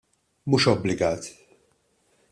[0.53, 1.23] Mhux obbligat.